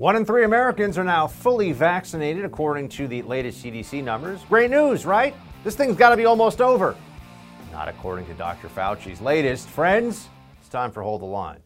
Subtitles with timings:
[0.00, 4.40] One in three Americans are now fully vaccinated, according to the latest CDC numbers.
[4.48, 5.34] Great news, right?
[5.62, 6.96] This thing's got to be almost over.
[7.70, 8.70] Not according to Dr.
[8.70, 9.68] Fauci's latest.
[9.68, 11.58] Friends, it's time for Hold the Line.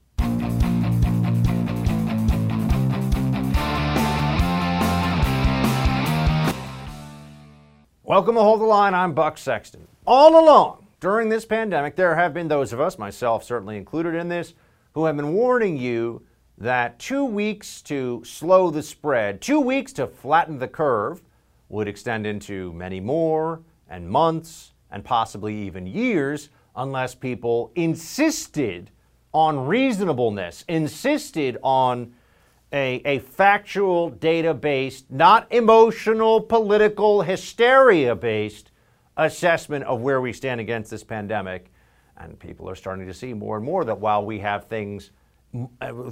[8.03, 8.95] Welcome to Hold the Line.
[8.95, 9.87] I'm Buck Sexton.
[10.09, 14.29] All along during this pandemic, there have been those of us, myself certainly included in
[14.29, 14.55] this,
[14.95, 16.27] who have been warning you
[16.59, 21.23] that two weeks to slow the spread, two weeks to flatten the curve,
[21.69, 28.91] would extend into many more and months and possibly even years unless people insisted
[29.33, 32.15] on reasonableness, insisted on
[32.73, 38.71] a, a factual, data based, not emotional, political, hysteria based
[39.17, 41.73] assessment of where we stand against this pandemic.
[42.17, 45.11] And people are starting to see more and more that while we have things,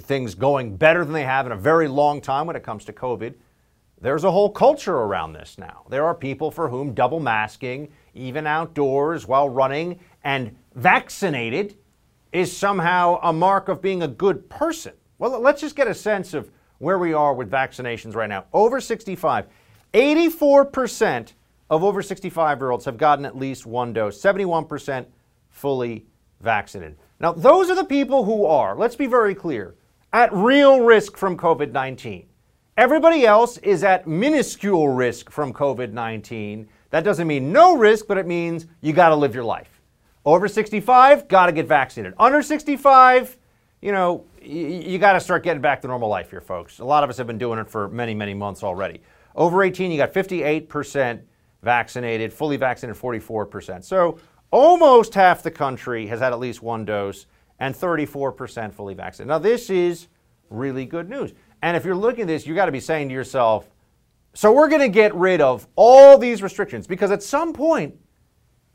[0.01, 2.93] things going better than they have in a very long time when it comes to
[2.93, 3.35] COVID,
[4.01, 5.84] there's a whole culture around this now.
[5.89, 11.77] There are people for whom double masking, even outdoors while running and vaccinated,
[12.33, 14.93] is somehow a mark of being a good person.
[15.19, 18.45] Well, let's just get a sense of where we are with vaccinations right now.
[18.53, 19.47] Over 65,
[19.95, 21.33] 84%
[21.71, 25.06] of over 65 year olds have gotten at least one dose, 71%
[25.51, 26.06] fully
[26.41, 26.97] vaccinated.
[27.23, 29.77] Now, those are the people who are, let's be very clear,
[30.12, 32.27] at real risk from COVID 19.
[32.77, 36.69] Everybody else is at minuscule risk from COVID 19.
[36.91, 39.81] That doesn't mean no risk, but it means you got to live your life.
[40.25, 42.15] Over 65, got to get vaccinated.
[42.19, 43.37] Under 65,
[43.81, 46.81] you know, you, got to start getting back to normal life here, folks.
[46.81, 49.00] A lot of us have been doing it for many, many months already.
[49.34, 51.23] Over 18, you got 58%
[51.62, 53.83] vaccinated, fully vaccinated 44%.
[53.84, 54.19] So
[54.53, 57.27] almost half the country has had at least one dose,
[57.58, 59.28] and 34% fully vaccinated.
[59.28, 60.09] Now, this is
[60.50, 61.33] really good news.
[61.62, 63.70] And if you're looking at this, you got to be saying to yourself,
[64.34, 67.94] so we're going to get rid of all these restrictions because at some point,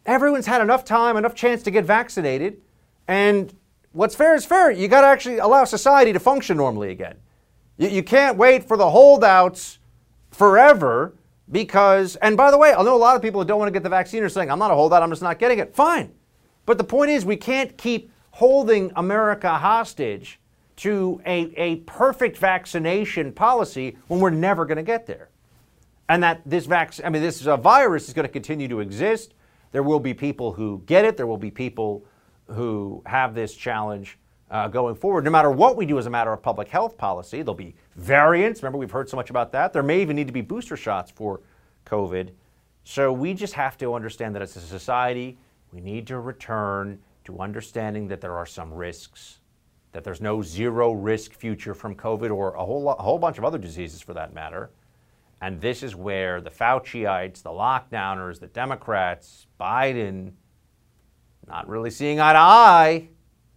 [0.06, 2.62] everyone's had enough time, enough chance to get vaccinated,
[3.08, 3.54] and
[3.92, 4.72] what's fair is fair.
[4.72, 7.16] You got to actually allow society to function normally again.
[7.78, 9.80] You, you can't wait for the holdouts
[10.32, 11.17] forever
[11.52, 13.74] because, and by the way, I know a lot of people who don't want to
[13.74, 15.74] get the vaccine are saying, I'm not a holdout, I'm just not getting it.
[15.74, 16.14] Fine.
[16.66, 20.40] But the point is, we can't keep holding America hostage
[20.78, 25.30] to a, a perfect vaccination policy when we're never going to get there.
[26.10, 29.34] And that this vaccine, I mean, this uh, virus is going to continue to exist.
[29.72, 32.06] There will be people who get it, there will be people
[32.48, 34.18] who have this challenge
[34.50, 35.26] uh, going forward.
[35.26, 38.62] No matter what we do as a matter of public health policy, there'll be variants.
[38.64, 39.74] Remember, we've heard so much about that.
[39.74, 41.42] There may even need to be booster shots for
[41.86, 42.32] COVID.
[42.84, 45.38] So we just have to understand that as a society,
[45.74, 49.40] we need to return to understanding that there are some risks,
[49.92, 53.44] that there's no zero risk future from COVID or a whole, a whole bunch of
[53.44, 54.70] other diseases for that matter.
[55.42, 60.32] And this is where the Fauciites, the lockdowners, the Democrats, Biden,
[61.48, 63.10] not really seeing eye to eye,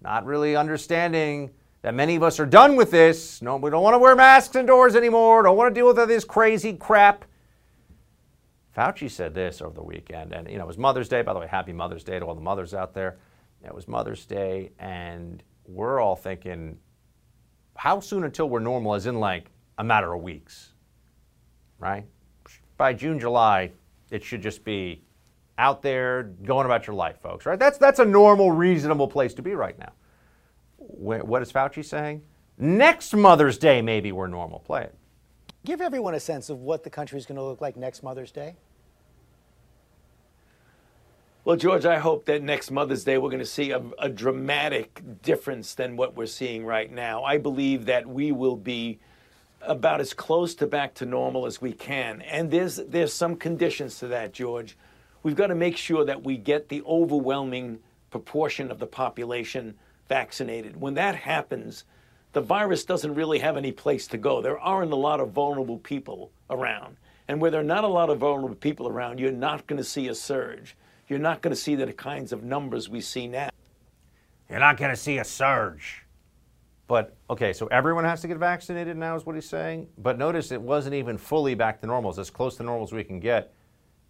[0.03, 1.51] not really understanding
[1.83, 3.41] that many of us are done with this.
[3.43, 5.43] No, we don't want to wear masks indoors anymore.
[5.43, 7.25] Don't want to deal with all this crazy crap.
[8.77, 11.23] Fauci said this over the weekend, and you know it was Mother's Day.
[11.23, 13.19] By the way, Happy Mother's Day to all the mothers out there.
[13.65, 16.79] It was Mother's Day, and we're all thinking,
[17.77, 18.95] how soon until we're normal?
[18.95, 20.73] As in like a matter of weeks,
[21.79, 22.05] right?
[22.77, 23.73] By June, July,
[24.11, 25.03] it should just be
[25.61, 27.59] out there going about your life, folks, right?
[27.59, 29.93] That's, that's a normal, reasonable place to be right now.
[30.79, 32.23] What is Fauci saying?
[32.57, 34.61] Next Mother's Day, maybe we're normal.
[34.61, 34.95] Play it.
[35.65, 38.33] Give everyone a sense of what the country is going to look like next Mother's
[38.33, 38.57] Day.
[41.45, 45.03] Well, George, I hope that next Mother's Day we're going to see a, a, dramatic
[45.23, 47.25] difference than what we're seeing right now.
[47.25, 48.99] I believe that we will be
[49.61, 52.23] about as close to back to normal as we can.
[52.23, 54.77] And there's, there's some conditions to that, George
[55.23, 57.79] we've got to make sure that we get the overwhelming
[58.11, 59.75] proportion of the population
[60.09, 60.81] vaccinated.
[60.81, 61.85] When that happens,
[62.33, 64.41] the virus doesn't really have any place to go.
[64.41, 66.97] There aren't a lot of vulnerable people around.
[67.29, 69.85] And where there are not a lot of vulnerable people around, you're not going to
[69.85, 70.77] see a surge.
[71.09, 73.51] You're not going to see the kinds of numbers we see now.
[74.49, 76.05] You're not going to see a surge.
[76.89, 79.87] But okay, so everyone has to get vaccinated now, is what he's saying.
[79.97, 82.11] But notice it wasn't even fully back to normal.
[82.11, 83.53] It's as close to normal as we can get.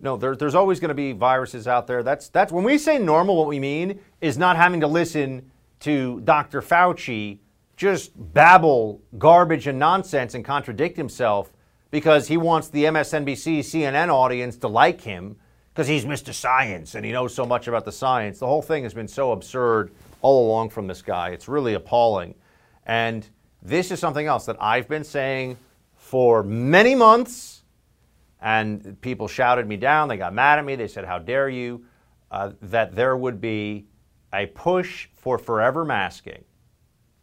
[0.01, 2.03] No, there, there's always going to be viruses out there.
[2.03, 3.37] That's that's when we say normal.
[3.37, 5.51] What we mean is not having to listen
[5.81, 6.63] to Dr.
[6.63, 7.39] Fauci
[7.77, 11.51] just babble garbage and nonsense and contradict himself
[11.91, 15.37] because he wants the MSNBC, CNN audience to like him
[15.73, 16.35] because he's Mr.
[16.35, 18.39] Science and he knows so much about the science.
[18.39, 21.31] The whole thing has been so absurd all along from this guy.
[21.31, 22.35] It's really appalling.
[22.85, 23.27] And
[23.63, 25.57] this is something else that I've been saying
[25.97, 27.60] for many months,
[28.41, 30.09] and people shouted me down.
[30.09, 30.77] They got mad at me.
[30.77, 31.85] They said, How dare you?
[32.31, 33.87] Uh, that there would be
[34.33, 36.45] a push for forever masking,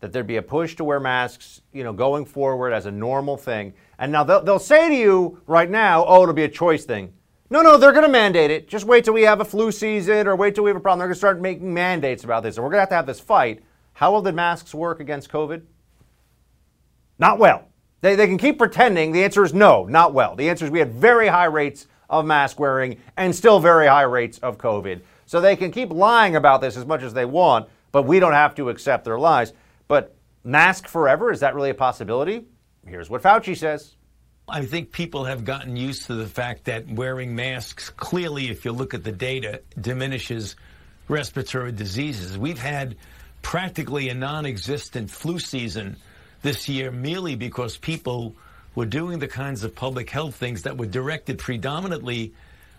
[0.01, 3.37] that there'd be a push to wear masks, you know, going forward as a normal
[3.37, 3.73] thing.
[3.97, 7.13] And now they'll, they'll say to you right now, oh, it'll be a choice thing.
[7.49, 8.67] No, no, they're going to mandate it.
[8.67, 10.99] Just wait till we have a flu season or wait till we have a problem.
[10.99, 12.57] They're going to start making mandates about this.
[12.57, 13.63] And we're going to have to have this fight.
[13.93, 15.61] How well did masks work against COVID?
[17.17, 17.69] Not well.
[18.01, 19.11] They, they can keep pretending.
[19.11, 20.35] The answer is no, not well.
[20.35, 24.03] The answer is we had very high rates of mask wearing and still very high
[24.03, 25.01] rates of COVID.
[25.25, 28.33] So they can keep lying about this as much as they want, but we don't
[28.33, 29.51] have to accept their lies.
[29.87, 32.45] But mask forever, is that really a possibility?
[32.85, 33.95] Here's what Fauci says.
[34.47, 38.71] I think people have gotten used to the fact that wearing masks, clearly, if you
[38.71, 40.55] look at the data, diminishes
[41.09, 42.37] respiratory diseases.
[42.37, 42.95] We've had
[43.41, 45.97] practically a non existent flu season
[46.41, 48.35] this year merely because people
[48.75, 52.33] were doing the kinds of public health things that were directed predominantly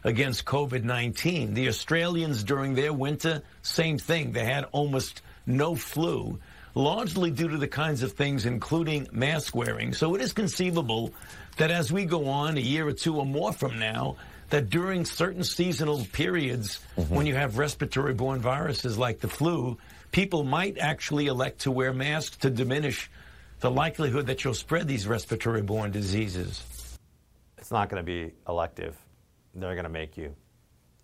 [0.04, 1.54] against COVID 19.
[1.54, 4.32] The Australians during their winter, same thing.
[4.32, 6.38] They had almost no flu,
[6.74, 9.92] largely due to the kinds of things, including mask wearing.
[9.92, 11.12] So it is conceivable
[11.56, 14.16] that as we go on a year or two or more from now,
[14.50, 17.14] that during certain seasonal periods, mm-hmm.
[17.14, 19.76] when you have respiratory borne viruses like the flu,
[20.12, 23.10] people might actually elect to wear masks to diminish
[23.60, 26.62] the likelihood that you'll spread these respiratory borne diseases.
[27.58, 28.96] It's not going to be elective
[29.60, 30.34] they're going to make you.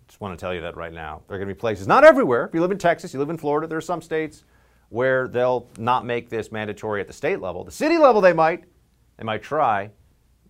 [0.07, 1.23] Just want to tell you that right now.
[1.27, 2.45] There are going to be places, not everywhere.
[2.45, 4.43] If you live in Texas, you live in Florida, there are some states
[4.89, 7.63] where they'll not make this mandatory at the state level.
[7.63, 8.65] The city level, they might.
[9.17, 9.91] They might try,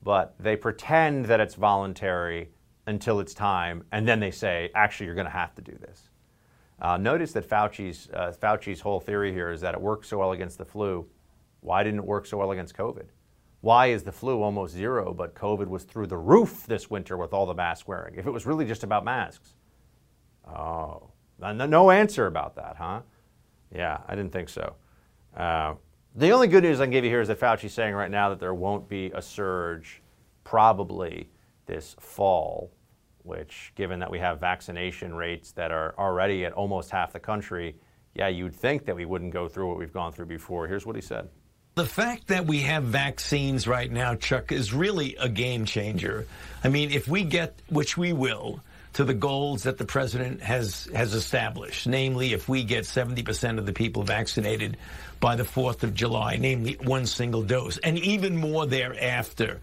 [0.04, 2.50] but they pretend that it's voluntary
[2.88, 6.10] until it's time, and then they say, actually, you're going to have to do this.
[6.80, 10.34] Uh, notice that Fauci's, uh, Fauci's whole theory here is that it works so well
[10.34, 11.08] against the flu.
[11.66, 13.08] Why didn't it work so well against COVID?
[13.62, 17.34] Why is the flu almost zero, but COVID was through the roof this winter with
[17.34, 18.14] all the mask wearing?
[18.16, 19.56] If it was really just about masks.
[20.48, 21.10] Oh,
[21.40, 23.02] no answer about that, huh?
[23.74, 24.76] Yeah, I didn't think so.
[25.36, 25.74] Uh,
[26.16, 28.30] the only good news I can give you here is that Fauci's saying right now
[28.30, 30.04] that there won't be a surge
[30.44, 31.32] probably
[31.66, 32.72] this fall,
[33.24, 37.76] which, given that we have vaccination rates that are already at almost half the country,
[38.14, 40.68] yeah, you'd think that we wouldn't go through what we've gone through before.
[40.68, 41.28] Here's what he said.
[41.76, 46.26] The fact that we have vaccines right now, Chuck, is really a game changer.
[46.64, 48.62] I mean, if we get, which we will,
[48.94, 53.66] to the goals that the president has has established, namely, if we get 70% of
[53.66, 54.78] the people vaccinated
[55.20, 59.60] by the 4th of July, namely one single dose, and even more thereafter,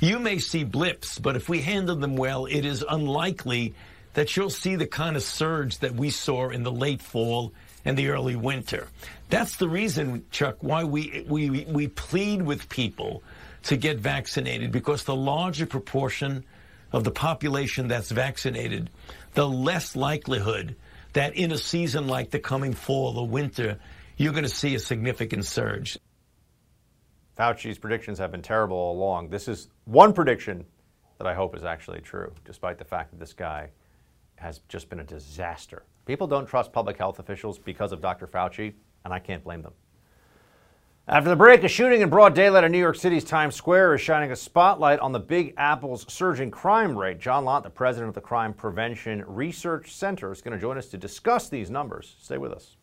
[0.00, 3.72] you may see blips, but if we handle them well, it is unlikely
[4.12, 7.54] that you'll see the kind of surge that we saw in the late fall
[7.86, 8.88] and the early winter.
[9.34, 13.24] That's the reason, Chuck, why we, we, we plead with people
[13.64, 16.44] to get vaccinated because the larger proportion
[16.92, 18.90] of the population that's vaccinated,
[19.32, 20.76] the less likelihood
[21.14, 23.80] that in a season like the coming fall or winter,
[24.16, 25.98] you're going to see a significant surge.
[27.36, 29.30] Fauci's predictions have been terrible all along.
[29.30, 30.64] This is one prediction
[31.18, 33.70] that I hope is actually true, despite the fact that this guy
[34.36, 35.82] has just been a disaster.
[36.06, 38.28] People don't trust public health officials because of Dr.
[38.28, 39.72] Fauci, and I can't blame them.
[41.06, 44.00] After the break, a shooting in broad daylight in New York City's Times Square is
[44.00, 47.20] shining a spotlight on the Big Apple's surging crime rate.
[47.20, 50.86] John Lott, the president of the Crime Prevention Research Center, is going to join us
[50.88, 52.16] to discuss these numbers.
[52.22, 52.76] Stay with us.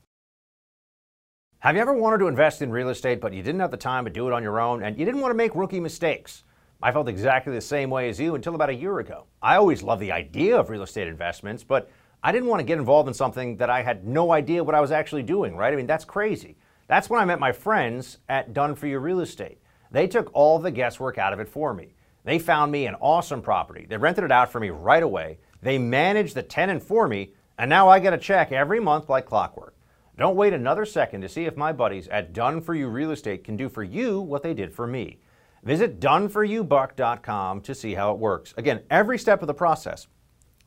[1.60, 4.06] Have you ever wanted to invest in real estate, but you didn't have the time
[4.06, 6.44] to do it on your own, and you didn't want to make rookie mistakes?
[6.84, 9.26] I felt exactly the same way as you until about a year ago.
[9.42, 11.90] I always loved the idea of real estate investments, but
[12.24, 14.82] I didn't want to get involved in something that I had no idea what I
[14.82, 15.74] was actually doing, right?
[15.74, 16.56] I mean, that's crazy.
[16.88, 19.60] That's when I met my friends at Done For You Real Estate.
[19.92, 21.96] They took all the guesswork out of it for me.
[22.24, 23.88] They found me an awesome property.
[23.90, 25.40] They rented it out for me right away.
[25.64, 29.26] They managed the tenant for me, and now I get a check every month like
[29.26, 29.76] clockwork.
[30.18, 33.44] Don't wait another second to see if my buddies at Done For You Real Estate
[33.44, 35.20] can do for you what they did for me.
[35.64, 38.54] Visit doneforyoubuck.com to see how it works.
[38.58, 40.08] Again, every step of the process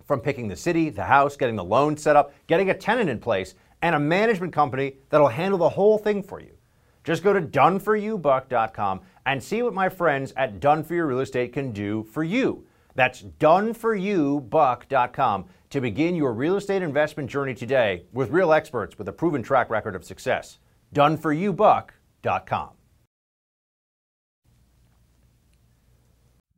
[0.05, 3.19] from picking the city, the house, getting the loan set up, getting a tenant in
[3.19, 6.57] place, and a management company that'll handle the whole thing for you.
[7.05, 11.53] Just go to doneforyoubuck.com and see what my friends at Done For You Real Estate
[11.53, 12.67] can do for you.
[12.95, 19.13] That's doneforyoubuck.com to begin your real estate investment journey today with real experts with a
[19.13, 20.59] proven track record of success.
[20.95, 22.69] doneforyoubuck.com.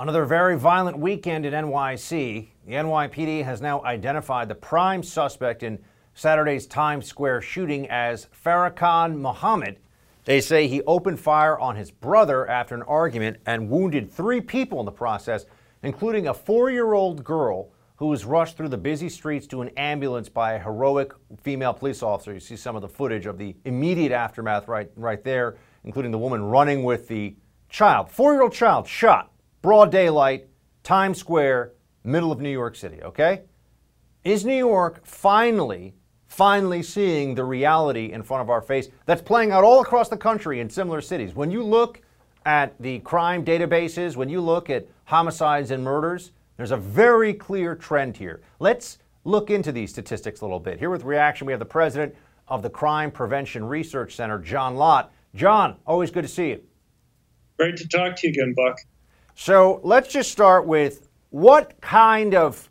[0.00, 2.46] Another very violent weekend in NYC.
[2.68, 5.80] The NYPD has now identified the prime suspect in
[6.14, 9.80] Saturday's Times Square shooting as Farrakhan Mohammed.
[10.24, 14.78] They say he opened fire on his brother after an argument and wounded three people
[14.78, 15.46] in the process,
[15.82, 19.70] including a four year old girl who was rushed through the busy streets to an
[19.70, 21.12] ambulance by a heroic
[21.42, 22.32] female police officer.
[22.32, 26.18] You see some of the footage of the immediate aftermath right, right there, including the
[26.18, 27.34] woman running with the
[27.68, 30.48] child, four year old child, shot, broad daylight,
[30.82, 31.72] Times Square,
[32.04, 33.42] middle of New York City, okay?
[34.24, 35.94] Is New York finally,
[36.26, 40.16] finally seeing the reality in front of our face that's playing out all across the
[40.16, 41.34] country in similar cities?
[41.34, 42.00] When you look
[42.46, 47.74] at the crime databases, when you look at homicides and murders, there's a very clear
[47.74, 48.40] trend here.
[48.58, 50.78] Let's look into these statistics a little bit.
[50.78, 52.14] Here with reaction, we have the president
[52.48, 55.12] of the Crime Prevention Research Center, John Lott.
[55.34, 56.62] John, always good to see you.
[57.58, 58.78] Great to talk to you again, Buck.
[59.40, 62.68] So let's just start with what kind of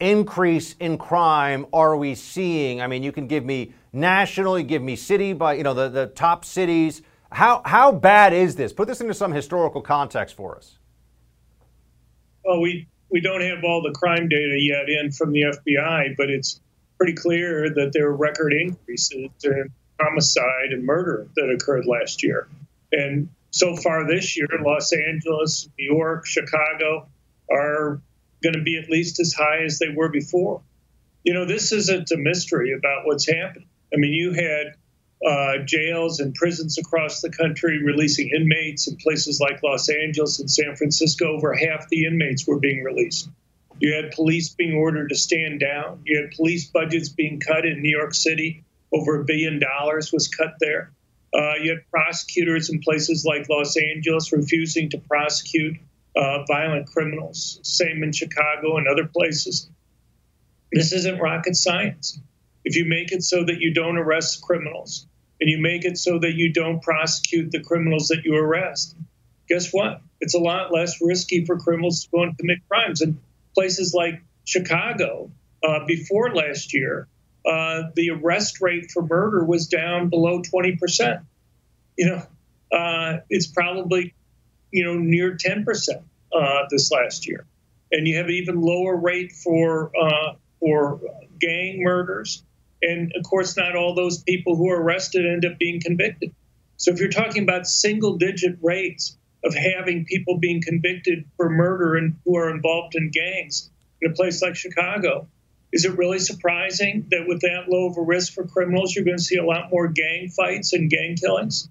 [0.00, 2.82] increase in crime are we seeing?
[2.82, 5.88] I mean, you can give me national, you give me city by, you know, the,
[5.88, 7.02] the top cities.
[7.30, 8.72] How, how bad is this?
[8.72, 10.78] Put this into some historical context for us.
[12.44, 16.28] Well, we we don't have all the crime data yet in from the FBI, but
[16.28, 16.60] it's
[16.98, 22.48] pretty clear that there are record increases in homicide and murder that occurred last year.
[22.90, 27.08] And so far this year, Los Angeles, New York, Chicago
[27.50, 28.00] are
[28.42, 30.62] going to be at least as high as they were before.
[31.24, 33.68] You know, this isn't a mystery about what's happening.
[33.92, 34.74] I mean, you had
[35.26, 40.50] uh, jails and prisons across the country releasing inmates in places like Los Angeles and
[40.50, 41.36] San Francisco.
[41.36, 43.28] Over half the inmates were being released.
[43.80, 46.02] You had police being ordered to stand down.
[46.04, 48.64] You had police budgets being cut in New York City.
[48.92, 50.92] Over a billion dollars was cut there.
[51.32, 55.76] Uh, you had prosecutors in places like Los Angeles refusing to prosecute
[56.16, 57.60] uh, violent criminals.
[57.62, 59.70] Same in Chicago and other places.
[60.72, 62.18] This isn't rocket science.
[62.64, 65.06] If you make it so that you don't arrest criminals,
[65.40, 68.94] and you make it so that you don't prosecute the criminals that you arrest,
[69.48, 70.02] guess what?
[70.20, 73.00] It's a lot less risky for criminals to go and commit crimes.
[73.00, 73.18] And
[73.54, 75.30] places like Chicago,
[75.62, 77.08] uh, before last year,
[77.46, 81.24] uh, the arrest rate for murder was down below 20%.
[81.96, 84.14] You know, uh, it's probably,
[84.70, 85.64] you know, near 10%
[86.32, 87.46] uh, this last year.
[87.92, 91.00] And you have an even lower rate for, uh, for
[91.40, 92.42] gang murders
[92.82, 96.32] and of course, not all those people who are arrested end up being convicted.
[96.76, 101.96] So if you're talking about single digit rates of having people being convicted for murder
[101.96, 103.70] and who are involved in gangs
[104.00, 105.28] in a place like Chicago,
[105.72, 109.16] is it really surprising that with that low of a risk for criminals, you're going
[109.16, 111.68] to see a lot more gang fights and gang killings?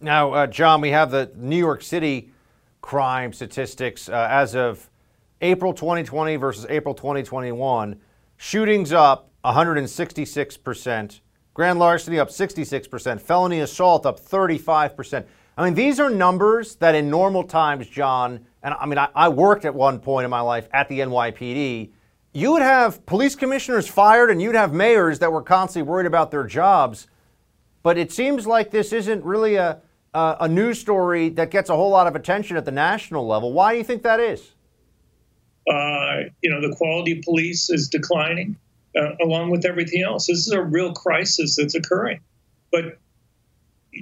[0.00, 2.30] Now, uh, John, we have the New York City
[2.80, 4.90] crime statistics uh, as of
[5.40, 8.00] April 2020 versus April 2021.
[8.36, 11.20] Shootings up 166%.
[11.54, 13.20] Grand larceny up 66%.
[13.20, 15.24] Felony assault up 35%.
[15.56, 19.28] I mean, these are numbers that in normal times, John, and I mean, I, I,
[19.28, 21.90] worked at one point in my life at the NYPD.
[22.32, 26.30] You would have police commissioners fired and you'd have mayors that were constantly worried about
[26.30, 27.06] their jobs.
[27.82, 29.80] But it seems like this isn't really a,
[30.14, 33.52] a, a news story that gets a whole lot of attention at the national level.
[33.52, 34.52] Why do you think that is?
[35.68, 38.56] Uh, you know, the quality of police is declining
[38.96, 40.26] uh, along with everything else.
[40.26, 42.20] This is a real crisis that's occurring.
[42.70, 42.98] But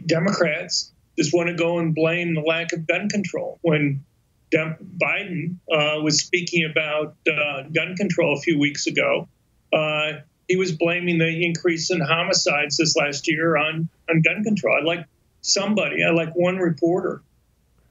[0.07, 3.59] Democrats just want to go and blame the lack of gun control.
[3.63, 4.05] When
[4.53, 9.29] Biden uh, was speaking about uh, gun control a few weeks ago,
[9.73, 10.13] uh,
[10.49, 14.77] he was blaming the increase in homicides this last year on, on gun control.
[14.77, 15.07] I'd like
[15.43, 17.23] somebody, I'd like one reporter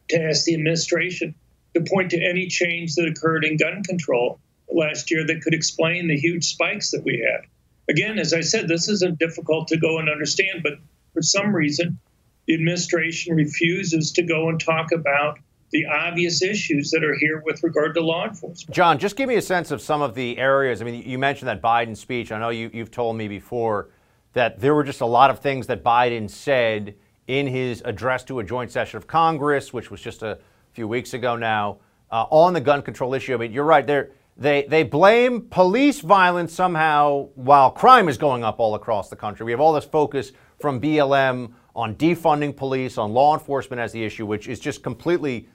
[0.10, 1.36] to ask the administration
[1.74, 4.40] to point to any change that occurred in gun control
[4.70, 7.48] last year that could explain the huge spikes that we had.
[7.90, 10.74] Again, as I said, this isn't difficult to go and understand, but
[11.14, 11.98] for some reason,
[12.46, 15.40] the administration refuses to go and talk about
[15.72, 18.76] the obvious issues that are here with regard to law enforcement.
[18.76, 20.82] John, just give me a sense of some of the areas.
[20.82, 22.32] I mean, you mentioned that Biden speech.
[22.32, 23.90] I know you, you've told me before
[24.34, 26.96] that there were just a lot of things that Biden said
[27.28, 30.40] in his address to a joint session of Congress, which was just a
[30.74, 31.78] few weeks ago now,
[32.12, 33.34] uh, on the gun control issue.
[33.36, 33.86] I mean, you're right.
[33.86, 39.16] They're, they, they blame police violence somehow while crime is going up all across the
[39.16, 39.46] country.
[39.46, 44.04] We have all this focus from BLM on defunding police, on law enforcement as the
[44.04, 45.48] issue, which is just completely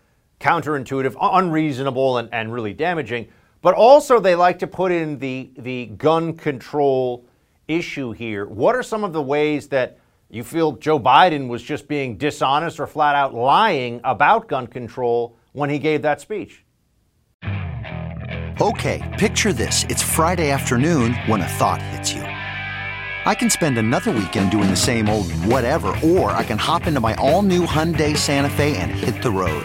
[0.45, 3.29] counterintuitive, unreasonable, and, and really damaging.
[3.63, 7.27] But also, they like to put in the, the gun control
[7.67, 8.45] issue here.
[8.47, 9.99] What are some of the ways that
[10.29, 15.39] you feel Joe Biden was just being dishonest or flat out lying about gun control
[15.53, 16.63] when he gave that speech?
[18.61, 19.85] Okay, picture this.
[19.85, 22.23] It's Friday afternoon when a thought hits you.
[22.23, 27.01] I can spend another weekend doing the same old whatever, or I can hop into
[27.01, 29.65] my all new Hyundai Santa Fe and hit the road.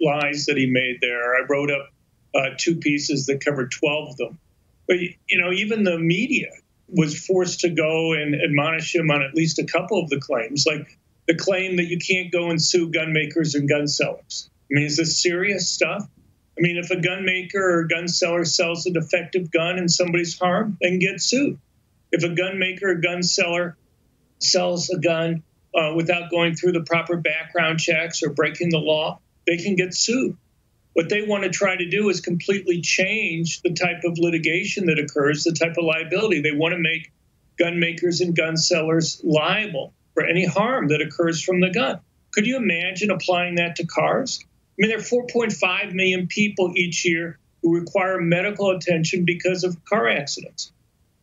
[0.00, 1.34] lies that he made there.
[1.34, 1.88] I wrote up
[2.34, 4.38] uh, two pieces that covered 12 of them.
[4.86, 6.50] But, you know, even the media
[6.88, 10.66] was forced to go and admonish him on at least a couple of the claims,
[10.66, 14.50] like the claim that you can't go and sue gun makers and gun sellers.
[14.70, 16.06] I mean, is this serious stuff?
[16.56, 19.90] I mean, if a gun maker or a gun seller sells a defective gun and
[19.90, 21.58] somebody's harmed, they can get sued.
[22.12, 23.76] If a gun maker or gun seller
[24.38, 25.42] sells a gun
[25.74, 29.94] uh, without going through the proper background checks or breaking the law, they can get
[29.94, 30.36] sued.
[30.94, 34.98] What they want to try to do is completely change the type of litigation that
[34.98, 36.40] occurs, the type of liability.
[36.40, 37.10] They want to make
[37.58, 42.00] gun makers and gun sellers liable for any harm that occurs from the gun.
[42.32, 44.40] Could you imagine applying that to cars?
[44.42, 44.46] I
[44.78, 50.08] mean, there are 4.5 million people each year who require medical attention because of car
[50.08, 50.72] accidents.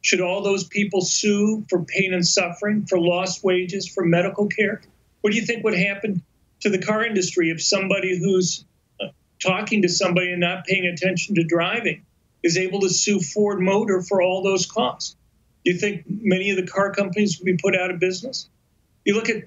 [0.02, 4.82] Should all those people sue for pain and suffering, for lost wages, for medical care?
[5.22, 6.24] What do you think would happen
[6.62, 8.66] to the car industry if somebody who's
[9.00, 9.08] uh,
[9.40, 12.06] talking to somebody and not paying attention to driving
[12.44, 15.16] is able to sue Ford Motor for all those costs.
[15.64, 18.50] Do you think many of the car companies would be put out of business?
[19.06, 19.44] You look at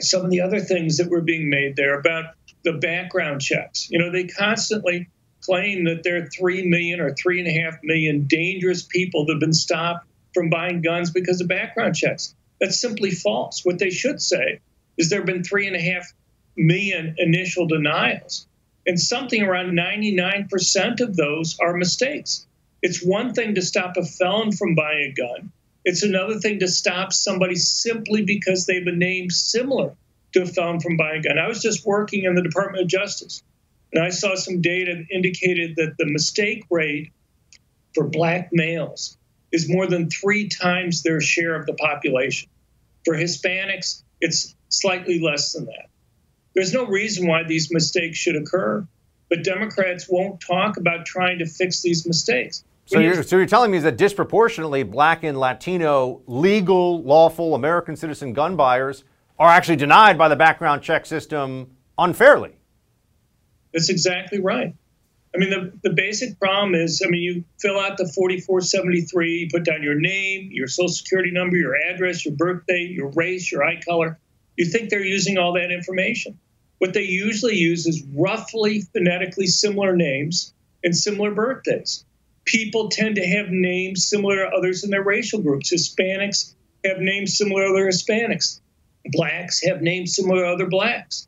[0.00, 3.88] some of the other things that were being made there about the background checks.
[3.90, 5.08] You know, they constantly
[5.40, 10.06] claim that there are 3 million or 3.5 million dangerous people that have been stopped
[10.34, 12.34] from buying guns because of background checks.
[12.60, 13.64] That's simply false.
[13.64, 14.60] What they should say
[14.98, 16.02] is there have been 3.5
[16.56, 18.46] million initial denials.
[18.86, 22.46] And something around 99% of those are mistakes.
[22.82, 25.52] It's one thing to stop a felon from buying a gun.
[25.84, 29.96] It's another thing to stop somebody simply because they have a name similar
[30.32, 31.38] to a felon from buying a gun.
[31.38, 33.42] I was just working in the Department of Justice,
[33.92, 37.12] and I saw some data that indicated that the mistake rate
[37.94, 39.16] for black males
[39.52, 42.48] is more than three times their share of the population.
[43.04, 45.88] For Hispanics, it's slightly less than that.
[46.56, 48.88] There's no reason why these mistakes should occur,
[49.28, 52.64] but Democrats won't talk about trying to fix these mistakes.
[52.86, 58.32] So you're, so you're telling me that disproportionately black and Latino legal, lawful American citizen
[58.32, 59.04] gun buyers
[59.38, 62.56] are actually denied by the background check system unfairly.
[63.74, 64.74] That's exactly right.
[65.34, 69.48] I mean, the, the basic problem is I mean, you fill out the 4473, you
[69.50, 73.62] put down your name, your social security number, your address, your birthday, your race, your
[73.62, 74.18] eye color.
[74.56, 76.38] You think they're using all that information.
[76.78, 80.52] What they usually use is roughly phonetically similar names
[80.84, 82.04] and similar birthdays.
[82.44, 85.72] People tend to have names similar to others in their racial groups.
[85.72, 88.60] Hispanics have names similar to other Hispanics.
[89.06, 91.26] Blacks have names similar to other blacks.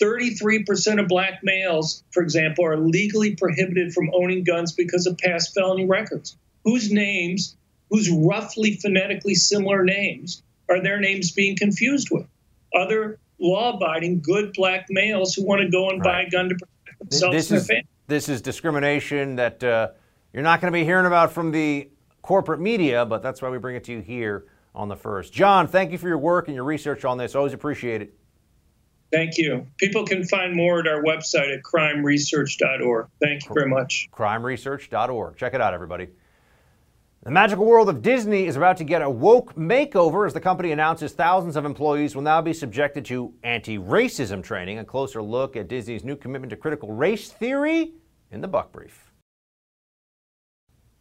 [0.00, 5.54] 33% of black males, for example, are legally prohibited from owning guns because of past
[5.54, 6.36] felony records.
[6.64, 7.56] Whose names
[7.90, 12.26] whose roughly phonetically similar names are their names being confused with.
[12.74, 16.12] Other law abiding, good black males who want to go and right.
[16.12, 17.86] buy a gun to protect themselves this and is, family.
[18.06, 19.88] This is discrimination that uh,
[20.32, 21.88] you're not going to be hearing about from the
[22.22, 25.32] corporate media, but that's why we bring it to you here on the first.
[25.32, 27.34] John, thank you for your work and your research on this.
[27.34, 28.14] Always appreciate it.
[29.10, 29.66] Thank you.
[29.78, 33.06] People can find more at our website at crimeresearch.org.
[33.22, 34.08] Thank you very much.
[34.12, 35.36] Crimeresearch.org.
[35.36, 36.08] Check it out, everybody.
[37.24, 40.70] The magical world of Disney is about to get a woke makeover as the company
[40.70, 44.78] announces thousands of employees will now be subjected to anti racism training.
[44.78, 47.94] A closer look at Disney's new commitment to critical race theory
[48.30, 49.12] in the Buck Brief.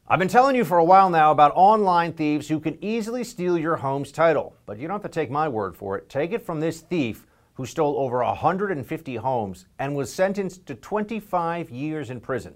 [0.08, 3.56] I've been telling you for a while now about online thieves who can easily steal
[3.56, 6.10] your home's title, but you don't have to take my word for it.
[6.10, 11.69] Take it from this thief who stole over 150 homes and was sentenced to 25
[11.69, 12.56] years in prison.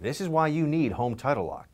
[0.00, 1.73] This is why you need Home Title Lock.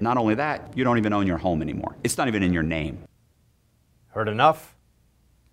[0.00, 1.96] Not only that, you don't even own your home anymore.
[2.02, 3.04] It's not even in your name.
[4.08, 4.74] Heard enough?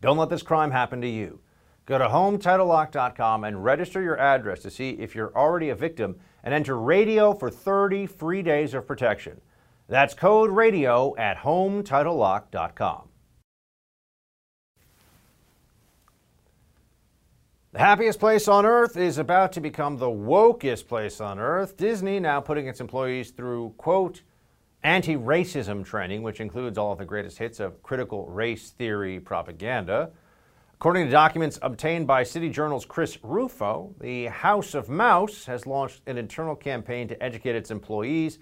[0.02, 1.40] Don't let this crime happen to you.
[1.86, 6.54] Go to HomeTitleLock.com and register your address to see if you're already a victim and
[6.54, 9.40] enter radio for 30 free days of protection.
[9.88, 13.10] That's code radio at HomeTitleLock.com.
[17.72, 21.78] The happiest place on earth is about to become the wokest place on earth.
[21.78, 24.24] Disney now putting its employees through, quote,
[24.84, 30.12] anti racism training, which includes all of the greatest hits of critical race theory propaganda.
[30.76, 36.02] According to documents obtained by City Journal's Chris Rufo, the House of Mouse has launched
[36.06, 38.38] an internal campaign to educate its employees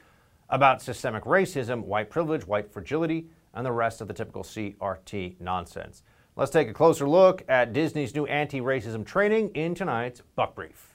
[0.50, 6.04] about systemic racism, white privilege, white fragility, and the rest of the typical CRT nonsense.
[6.36, 10.95] Let's take a closer look at Disney's new anti racism training in tonight's Buck Brief.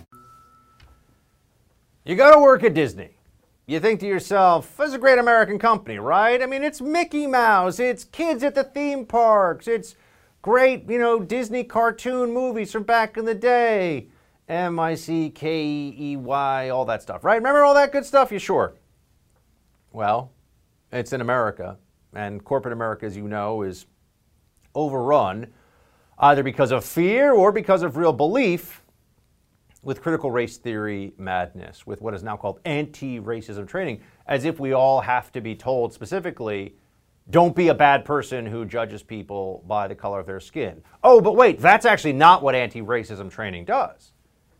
[2.03, 3.11] You go to work at Disney.
[3.67, 6.41] You think to yourself, "This is a great American company, right?
[6.41, 9.95] I mean, it's Mickey Mouse, it's kids at the theme parks, it's
[10.41, 14.07] great, you know, Disney cartoon movies from back in the day.
[14.49, 17.35] M I C K E Y, all that stuff, right?
[17.35, 18.31] Remember all that good stuff?
[18.31, 18.73] You sure?
[19.93, 20.31] Well,
[20.91, 21.77] it's in America,
[22.15, 23.85] and corporate America, as you know, is
[24.73, 25.53] overrun
[26.17, 28.80] either because of fear or because of real belief
[29.83, 34.59] with critical race theory madness, with what is now called anti racism training, as if
[34.59, 36.75] we all have to be told specifically,
[37.29, 40.81] don't be a bad person who judges people by the color of their skin.
[41.03, 44.13] Oh, but wait, that's actually not what anti racism training does.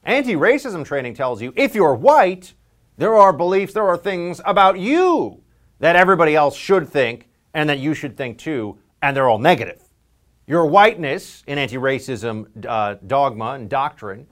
[0.03, 2.53] Anti racism training tells you if you're white,
[2.97, 5.43] there are beliefs, there are things about you
[5.79, 9.83] that everybody else should think and that you should think too, and they're all negative.
[10.47, 14.27] Your whiteness in anti racism uh, dogma and doctrine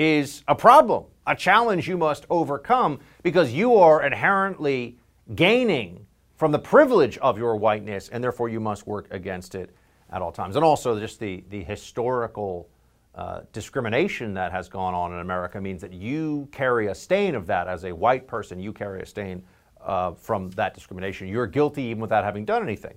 [0.00, 4.96] is a problem, a challenge you must overcome because you are inherently
[5.34, 9.76] gaining from the privilege of your whiteness, and therefore you must work against it
[10.08, 10.56] at all times.
[10.56, 12.66] And also, just the, the historical
[13.14, 17.46] uh, discrimination that has gone on in America means that you carry a stain of
[17.48, 18.58] that as a white person.
[18.58, 19.42] You carry a stain
[19.84, 21.28] uh, from that discrimination.
[21.28, 22.94] You're guilty even without having done anything.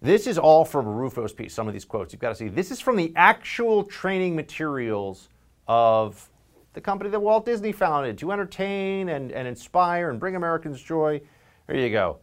[0.00, 2.14] This is all from Rufo's piece, some of these quotes.
[2.14, 2.48] You've got to see.
[2.48, 5.28] This is from the actual training materials
[5.68, 6.28] of
[6.72, 11.20] the company that Walt Disney founded to entertain and, and inspire and bring Americans joy.
[11.66, 12.18] There you go.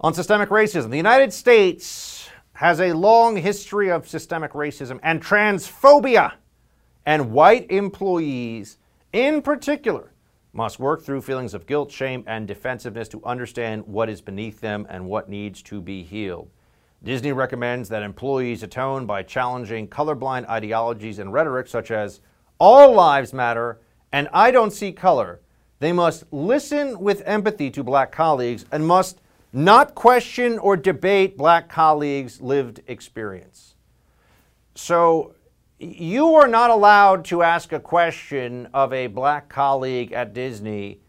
[0.00, 6.34] On systemic racism, the United States has a long history of systemic racism and transphobia,
[7.04, 8.78] and white employees
[9.12, 10.12] in particular
[10.52, 14.86] must work through feelings of guilt, shame, and defensiveness to understand what is beneath them
[14.88, 16.50] and what needs to be healed.
[17.04, 22.20] Disney recommends that employees atone by challenging colorblind ideologies and rhetoric such as
[22.58, 23.80] all lives matter
[24.12, 25.40] and I don't see color,
[25.80, 29.20] they must listen with empathy to black colleagues and must
[29.52, 33.74] not question or debate black colleagues' lived experience.
[34.74, 35.34] So
[35.78, 41.00] you are not allowed to ask a question of a black colleague at Disney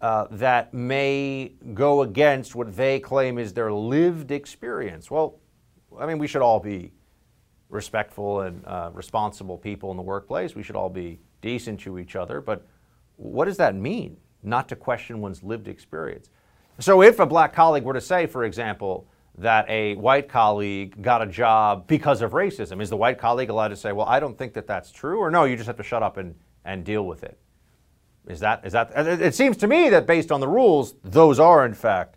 [0.00, 5.10] uh, that may go against what they claim is their lived experience.
[5.10, 5.38] Well,
[5.98, 6.92] I mean, we should all be
[7.72, 10.54] respectful and uh, responsible people in the workplace.
[10.54, 12.40] We should all be decent to each other.
[12.40, 12.66] But
[13.16, 16.28] what does that mean, not to question one's lived experience?
[16.78, 19.06] So if a black colleague were to say, for example,
[19.38, 23.68] that a white colleague got a job because of racism, is the white colleague allowed
[23.68, 25.18] to say, well, I don't think that that's true?
[25.18, 26.34] Or no, you just have to shut up and,
[26.66, 27.38] and deal with it?
[28.28, 31.64] Is that, is that, it seems to me that based on the rules, those are
[31.64, 32.16] in fact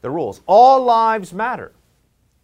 [0.00, 0.40] the rules.
[0.46, 1.72] All lives matter.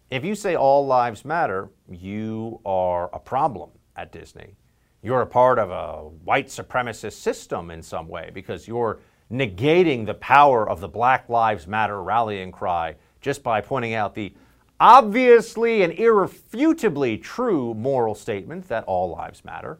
[0.09, 4.55] If you say all lives matter, you are a problem at Disney.
[5.03, 8.99] You're a part of a white supremacist system in some way because you're
[9.31, 14.33] negating the power of the Black Lives Matter rallying cry just by pointing out the
[14.79, 19.77] obviously and irrefutably true moral statement that all lives matter.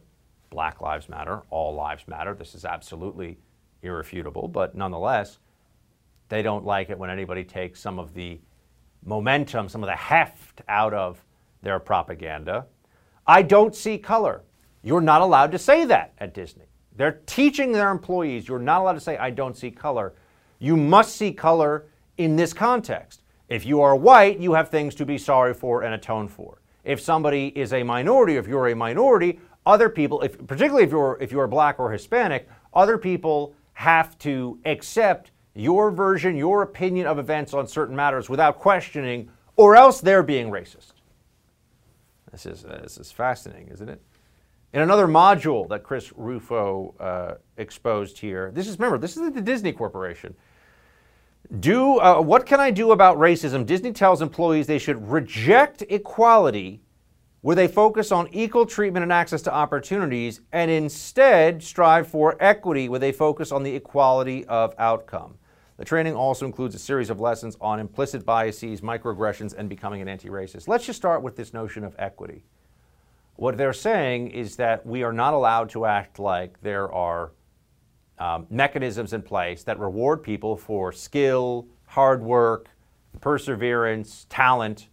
[0.52, 2.36] Black lives matter, all lives matter.
[2.36, 3.40] This is absolutely
[3.82, 5.40] irrefutable, but nonetheless,
[6.28, 8.40] they don't like it when anybody takes some of the
[9.06, 11.24] momentum, some of the heft out of
[11.62, 12.66] their propaganda.
[13.26, 14.44] I don't see color.
[14.82, 16.66] You're not allowed to say that at Disney.
[16.96, 20.14] They're teaching their employees you're not allowed to say, I don't see color.
[20.60, 21.86] You must see color
[22.18, 23.24] in this context.
[23.48, 26.62] If you are white, you have things to be sorry for and atone for.
[26.84, 31.18] If somebody is a minority, if you're a minority, other people, if, particularly if you're,
[31.22, 37.20] if you're black or Hispanic, other people have to accept your version, your opinion of
[37.20, 40.94] events on certain matters without questioning, or else they're being racist.
[42.32, 44.02] This is, uh, this is fascinating, isn't it?
[44.72, 49.42] In another module that Chris Rufo uh, exposed here, this is remember this is the
[49.42, 50.36] Disney Corporation.
[51.60, 53.66] Do uh, what can I do about racism?
[53.66, 56.82] Disney tells employees they should reject equality,
[57.42, 62.90] where they focus on equal treatment and access to opportunities, and instead strive for equity,
[62.90, 65.39] where they focus on the equality of outcome.
[65.80, 70.10] The training also includes a series of lessons on implicit biases, microaggressions, and becoming an
[70.10, 70.68] anti-racist.
[70.68, 72.44] Let's just start with this notion of equity.
[73.38, 77.32] What they're saying is that we are not allowed to act like there are
[78.18, 82.68] um, mechanisms in place that reward people for skill, hard work,
[83.22, 84.90] perseverance, talent.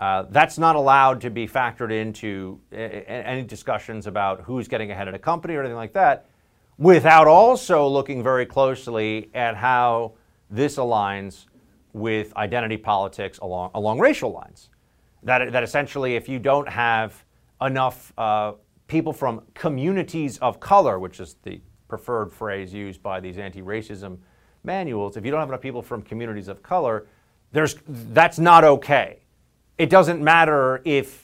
[0.00, 5.12] Uh, that's not allowed to be factored into any discussions about who's getting ahead at
[5.12, 6.30] a company or anything like that,
[6.78, 10.12] without also looking very closely at how
[10.50, 11.46] this aligns
[11.92, 14.70] with identity politics along, along racial lines.
[15.22, 17.24] That, that essentially, if you don't have
[17.62, 18.52] enough uh,
[18.88, 24.18] people from communities of color, which is the preferred phrase used by these anti-racism
[24.64, 27.06] manuals, if you don't have enough people from communities of color,
[27.52, 29.20] there's, that's not okay.
[29.78, 31.23] It doesn't matter if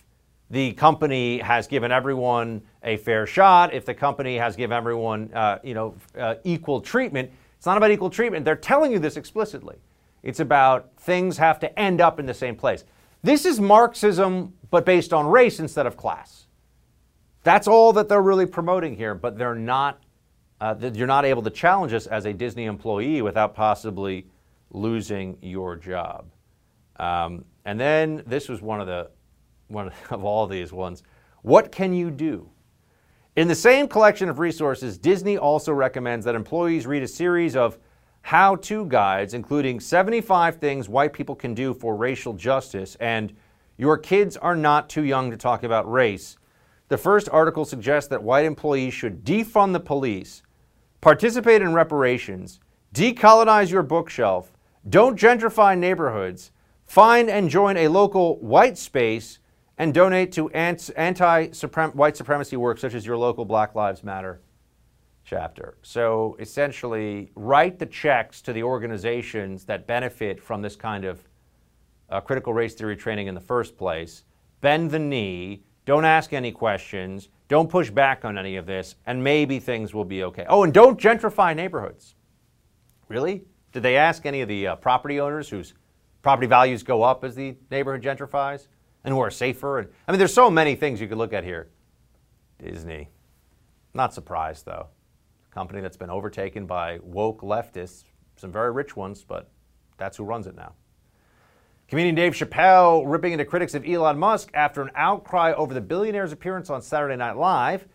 [0.50, 5.58] the company has given everyone a fair shot, if the company has given everyone uh,
[5.62, 7.30] you know, uh, equal treatment.
[7.56, 8.44] It's not about equal treatment.
[8.44, 9.76] They're telling you this explicitly.
[10.22, 12.84] It's about things have to end up in the same place.
[13.22, 16.46] This is Marxism, but based on race instead of class.
[17.42, 20.02] That's all that they're really promoting here, but they're not,
[20.60, 24.26] uh, you're not able to challenge us as a Disney employee without possibly
[24.70, 26.26] losing your job.
[26.96, 29.10] Um, and then this was one of the,
[29.70, 31.02] one of all these ones.
[31.42, 32.50] What can you do?
[33.36, 37.78] In the same collection of resources, Disney also recommends that employees read a series of
[38.22, 43.34] how to guides, including 75 things white people can do for racial justice and
[43.78, 46.36] Your Kids Are Not Too Young to Talk About Race.
[46.88, 50.42] The first article suggests that white employees should defund the police,
[51.00, 52.60] participate in reparations,
[52.92, 54.52] decolonize your bookshelf,
[54.88, 56.50] don't gentrify neighborhoods,
[56.86, 59.38] find and join a local white space,
[59.80, 61.46] and donate to anti
[61.94, 64.42] white supremacy work such as your local Black Lives Matter
[65.24, 65.78] chapter.
[65.80, 71.26] So essentially, write the checks to the organizations that benefit from this kind of
[72.10, 74.24] uh, critical race theory training in the first place.
[74.60, 75.62] Bend the knee.
[75.86, 77.30] Don't ask any questions.
[77.48, 80.44] Don't push back on any of this, and maybe things will be okay.
[80.46, 82.16] Oh, and don't gentrify neighborhoods.
[83.08, 83.44] Really?
[83.72, 85.72] Did they ask any of the uh, property owners whose
[86.20, 88.66] property values go up as the neighborhood gentrifies
[89.04, 89.78] and who are safer?
[89.78, 91.68] And, I mean, there's so many things you could look at here.
[92.58, 93.08] Disney.
[93.94, 94.88] Not surprised, though
[95.50, 98.04] company that's been overtaken by woke leftists,
[98.36, 99.50] some very rich ones, but
[99.98, 100.72] that's who runs it now.
[101.88, 106.32] Comedian Dave Chappelle ripping into critics of Elon Musk after an outcry over the billionaire's
[106.32, 107.86] appearance on Saturday Night Live.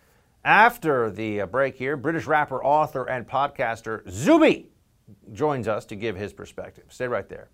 [0.44, 4.68] After the uh, break here, British rapper, author, and podcaster Zuby
[5.32, 6.84] joins us to give his perspective.
[6.90, 7.50] Stay right there.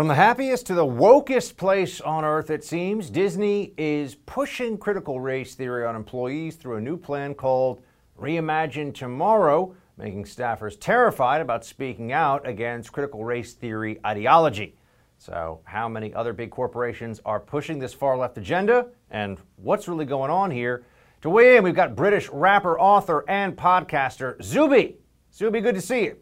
[0.00, 5.20] From the happiest to the wokest place on earth, it seems, Disney is pushing critical
[5.20, 7.82] race theory on employees through a new plan called
[8.18, 14.74] Reimagine Tomorrow, making staffers terrified about speaking out against critical race theory ideology.
[15.18, 20.06] So, how many other big corporations are pushing this far left agenda, and what's really
[20.06, 20.82] going on here?
[21.20, 24.96] To weigh in, we've got British rapper, author, and podcaster Zuby.
[25.30, 26.16] Zuby, good to see you.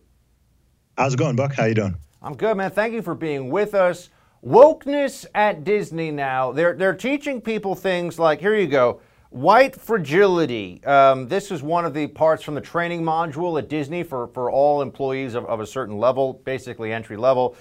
[0.96, 1.54] How's it going, Buck?
[1.54, 1.94] How you doing?
[2.20, 2.72] I'm good, man.
[2.72, 4.10] Thank you for being with us.
[4.44, 6.50] Wokeness at Disney now.
[6.50, 9.00] They're, they're teaching people things like here you go
[9.30, 10.82] white fragility.
[10.84, 14.50] Um, this is one of the parts from the training module at Disney for, for
[14.50, 17.54] all employees of, of a certain level, basically entry level.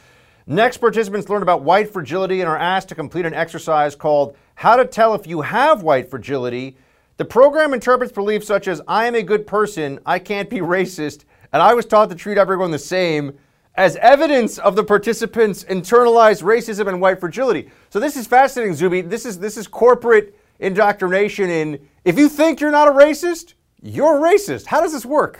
[0.47, 4.77] Next, participants learn about white fragility and are asked to complete an exercise called How
[4.77, 6.77] to Tell If You Have White Fragility.
[7.17, 11.25] The program interprets beliefs such as I am a good person, I can't be racist,
[11.51, 13.37] and I was taught to treat everyone the same
[13.77, 17.69] as evidence of the participants' internalized racism and white fragility.
[17.89, 19.01] So this is fascinating, Zuby.
[19.01, 24.17] This is this is corporate indoctrination in if you think you're not a racist, you're
[24.17, 24.65] a racist.
[24.65, 25.39] How does this work?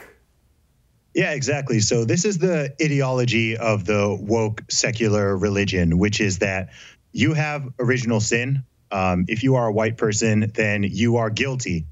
[1.14, 1.80] Yeah, exactly.
[1.80, 6.68] So this is the ideology of the woke secular religion, which is that
[7.12, 8.62] you have original sin.
[8.92, 11.86] Um, if you are a white person, then you are guilty.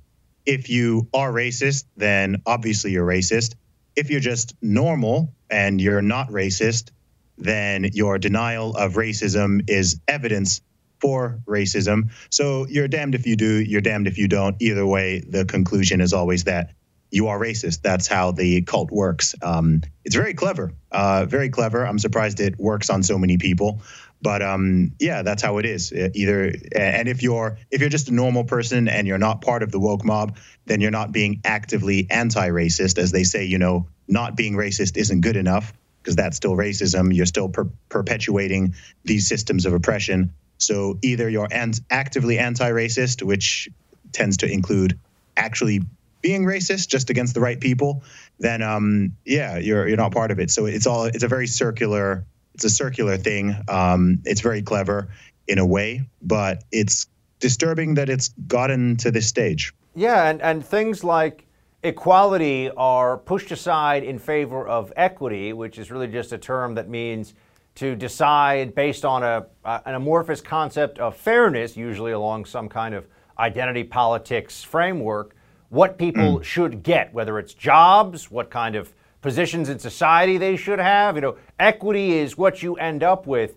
[0.44, 3.56] If you are racist, then obviously you're racist.
[3.96, 6.90] If you're just normal and you're not racist,
[7.38, 10.60] then your denial of racism is evidence
[11.00, 12.10] for racism.
[12.30, 14.56] So you're damned if you do, you're damned if you don't.
[14.60, 16.72] Either way, the conclusion is always that
[17.10, 17.82] you are racist.
[17.82, 19.34] That's how the cult works.
[19.42, 21.86] Um, it's very clever, uh, very clever.
[21.86, 23.82] I'm surprised it works on so many people.
[24.22, 25.92] But um, yeah, that's how it is.
[25.92, 29.62] Uh, either and if you're if you're just a normal person and you're not part
[29.62, 33.44] of the woke mob, then you're not being actively anti-racist, as they say.
[33.44, 37.14] You know, not being racist isn't good enough because that's still racism.
[37.14, 40.32] You're still per- perpetuating these systems of oppression.
[40.58, 43.68] So either you're an- actively anti-racist, which
[44.12, 44.98] tends to include
[45.36, 45.82] actually
[46.22, 48.02] being racist just against the right people,
[48.38, 50.50] then um, yeah, you're you're not part of it.
[50.50, 53.54] So it's all it's a very circular it's a circular thing.
[53.68, 55.08] Um, it's very clever
[55.46, 57.06] in a way, but it's
[57.38, 59.74] disturbing that it's gotten to this stage.
[59.94, 61.45] Yeah, and, and things like
[61.86, 66.88] equality are pushed aside in favor of equity, which is really just a term that
[66.88, 67.34] means
[67.76, 73.06] to decide based on a, an amorphous concept of fairness, usually along some kind of
[73.38, 75.36] identity politics framework,
[75.68, 76.42] what people mm.
[76.42, 81.14] should get, whether it's jobs, what kind of positions in society they should have.
[81.16, 83.56] You know, equity is what you end up with.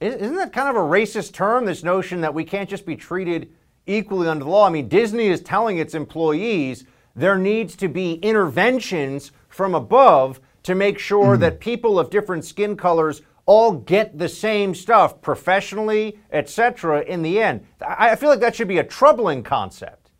[0.00, 3.52] Isn't that kind of a racist term, this notion that we can't just be treated
[3.86, 4.66] equally under the law?
[4.66, 10.74] I mean, Disney is telling its employees there needs to be interventions from above to
[10.74, 11.40] make sure mm.
[11.40, 17.02] that people of different skin colors all get the same stuff professionally, etc.
[17.02, 17.66] in the end.
[17.84, 20.10] I feel like that should be a troubling concept.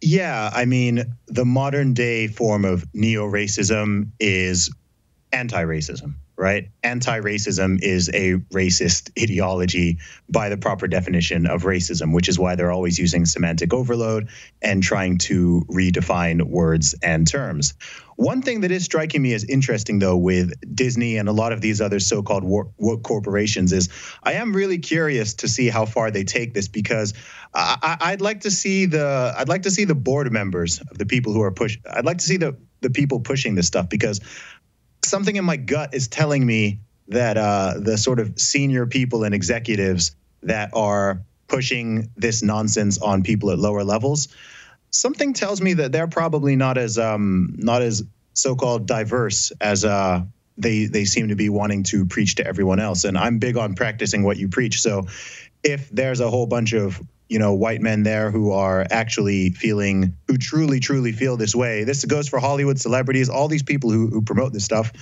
[0.00, 4.70] Yeah, I mean, the modern day form of neo racism is
[5.32, 6.68] anti racism, right?
[6.82, 12.54] Anti racism is a racist ideology by the proper definition of racism, which is why
[12.54, 14.28] they're always using semantic overload
[14.60, 17.74] and trying to redefine words and terms.
[18.16, 21.60] One thing that is striking me as interesting, though, with Disney and a lot of
[21.60, 23.90] these other so called woke corporations is
[24.22, 27.12] I am really curious to see how far they take this because
[27.52, 31.06] I, would like to see the I'd like to see the board members of the
[31.06, 31.78] people who are push.
[31.90, 34.20] I'd like to see the the people pushing this stuff because
[35.06, 39.34] something in my gut is telling me that uh, the sort of senior people and
[39.34, 44.28] executives that are pushing this nonsense on people at lower levels,
[44.90, 50.22] something tells me that they're probably not as um, not as so-called diverse as uh,
[50.58, 53.04] they they seem to be wanting to preach to everyone else.
[53.04, 54.80] And I'm big on practicing what you preach.
[54.80, 55.06] So
[55.62, 60.16] if there's a whole bunch of you know white men there who are actually feeling
[60.28, 61.84] who truly truly feel this way.
[61.84, 64.92] This goes for hollywood celebrities all these people who, who promote this stuff.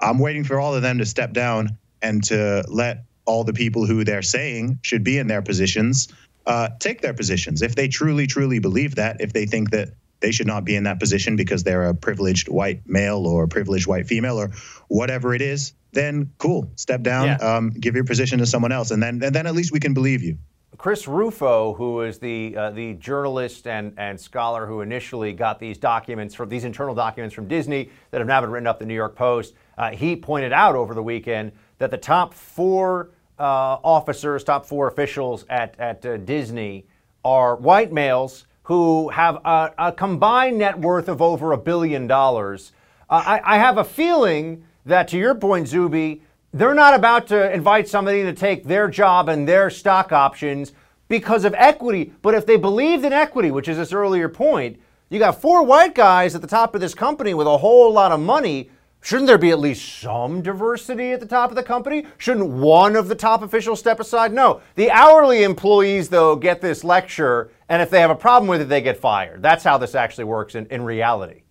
[0.00, 3.86] I'm waiting for all of them to step down and to let all the people
[3.86, 6.08] who they're saying should be in their positions
[6.46, 7.62] uh, take their positions.
[7.62, 10.84] If they truly truly believe that if they think that they should not be in
[10.84, 14.50] that position because they're a privileged white male or a privileged white female or
[14.88, 16.70] whatever it is then cool.
[16.76, 17.36] Step down yeah.
[17.36, 19.94] um, give your position to someone else and then and then at least we can
[19.94, 20.38] believe you
[20.78, 25.76] Chris Rufo, who is the uh, the journalist and, and scholar who initially got these
[25.76, 28.94] documents from these internal documents from Disney that have now been written up the New
[28.94, 33.10] York Post, uh, he pointed out over the weekend that the top four
[33.40, 36.86] uh, officers, top four officials at, at uh, Disney
[37.24, 42.72] are white males who have a, a, combined net worth of over a billion dollars.
[43.10, 46.22] Uh, I, I, have a feeling that, to your point, Zuby,
[46.52, 50.72] they're not about to invite somebody to take their job and their stock options
[51.08, 52.12] because of equity.
[52.22, 54.80] But if they believed in equity, which is this earlier point,
[55.10, 58.12] you got four white guys at the top of this company with a whole lot
[58.12, 58.70] of money
[59.00, 62.06] Shouldn't there be at least some diversity at the top of the company?
[62.18, 64.32] Shouldn't one of the top officials step aside?
[64.32, 64.60] No.
[64.74, 68.68] The hourly employees, though, get this lecture, and if they have a problem with it,
[68.68, 69.40] they get fired.
[69.40, 71.42] That's how this actually works in, in reality.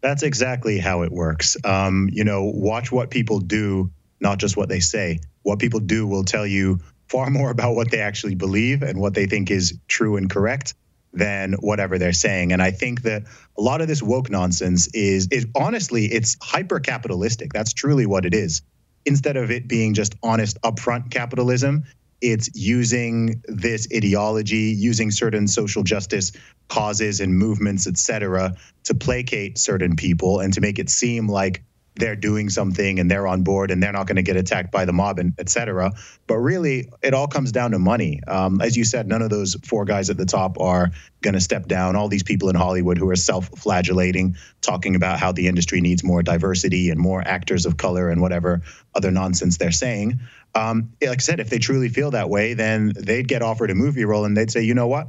[0.00, 1.56] That's exactly how it works.
[1.64, 3.90] Um, you know, watch what people do,
[4.22, 5.20] not just what they say.
[5.42, 9.14] What people do will tell you far more about what they actually believe and what
[9.14, 10.74] they think is true and correct
[11.12, 12.52] than whatever they're saying.
[12.52, 13.24] And I think that
[13.58, 17.52] a lot of this woke nonsense is is honestly it's hyper capitalistic.
[17.52, 18.62] That's truly what it is.
[19.04, 21.84] Instead of it being just honest upfront capitalism,
[22.22, 26.32] it's using this ideology, using certain social justice
[26.68, 28.54] causes and movements, et cetera,
[28.84, 31.62] to placate certain people and to make it seem like
[31.94, 34.84] they're doing something and they're on board and they're not going to get attacked by
[34.84, 35.92] the mob and et cetera.
[36.26, 38.20] But really, it all comes down to money.
[38.26, 40.90] Um, as you said, none of those four guys at the top are
[41.20, 41.94] going to step down.
[41.94, 46.02] All these people in Hollywood who are self flagellating, talking about how the industry needs
[46.02, 48.62] more diversity and more actors of color and whatever
[48.94, 50.20] other nonsense they're saying.
[50.54, 53.74] Um, like I said, if they truly feel that way, then they'd get offered a
[53.74, 55.08] movie role and they'd say, you know what?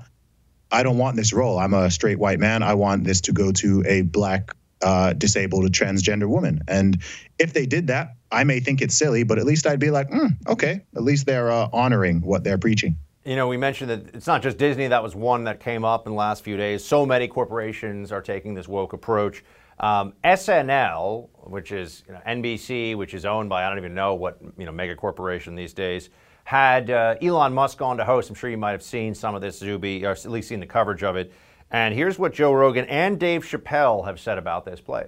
[0.72, 1.60] I don't want this role.
[1.60, 2.64] I'm a straight white man.
[2.64, 4.52] I want this to go to a black
[4.84, 6.62] uh, disabled, transgender woman.
[6.68, 7.02] And
[7.40, 10.10] if they did that, I may think it's silly, but at least I'd be like,
[10.10, 12.98] mm, okay, at least they're uh, honoring what they're preaching.
[13.26, 14.88] You know, we mentioned that it's not just Disney.
[14.88, 16.84] That was one that came up in the last few days.
[16.84, 19.44] So many corporations are taking this woke approach.
[19.80, 24.14] Um, SNL, which is you know, NBC, which is owned by I don't even know
[24.16, 26.10] what you know mega corporation these days,
[26.44, 28.30] had uh, Elon Musk on to host.
[28.30, 30.68] I'm sure you might have seen some of this, Zuby, or at least seen the
[30.68, 31.32] coverage of it.
[31.74, 35.08] And here's what Joe Rogan and Dave Chappelle have said about this play.